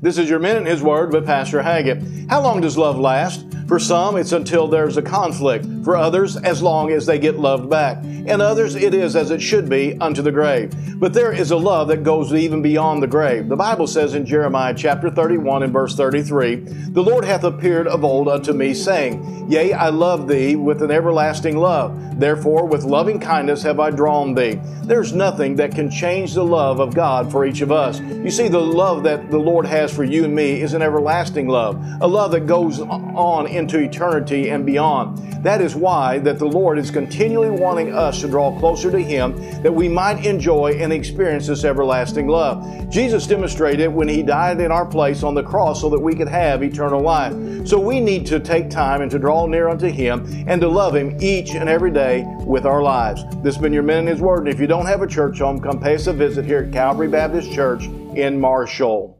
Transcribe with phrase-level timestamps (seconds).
[0.00, 2.00] This is your Minute in His Word with Pastor Haggett.
[2.30, 3.47] How long does love last?
[3.68, 5.66] For some, it's until there's a conflict.
[5.84, 7.98] For others, as long as they get loved back.
[8.02, 10.74] And others, it is as it should be unto the grave.
[10.98, 13.48] But there is a love that goes even beyond the grave.
[13.48, 18.04] The Bible says in Jeremiah chapter 31 and verse 33, The Lord hath appeared of
[18.04, 22.18] old unto me, saying, Yea, I love thee with an everlasting love.
[22.18, 24.60] Therefore, with loving kindness have I drawn thee.
[24.82, 28.00] There's nothing that can change the love of God for each of us.
[28.00, 31.46] You see, the love that the Lord has for you and me is an everlasting
[31.46, 35.18] love, a love that goes on into eternity and beyond.
[35.44, 39.62] That is why that the Lord is continually wanting us to draw closer to Him
[39.62, 42.88] that we might enjoy and experience this everlasting love.
[42.88, 46.28] Jesus demonstrated when He died in our place on the cross so that we could
[46.28, 47.34] have eternal life.
[47.66, 50.94] So we need to take time and to draw near unto Him and to love
[50.94, 53.22] Him each and every day with our lives.
[53.42, 54.40] This has been your Minute in His Word.
[54.40, 56.72] And if you don't have a church home, come pay us a visit here at
[56.72, 59.17] Calvary Baptist Church in Marshall.